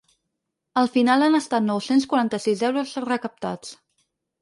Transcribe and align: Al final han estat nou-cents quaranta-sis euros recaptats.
Al 0.83 0.89
final 0.95 1.27
han 1.27 1.37
estat 1.41 1.67
nou-cents 1.69 2.09
quaranta-sis 2.15 2.67
euros 2.73 2.99
recaptats. 3.09 3.81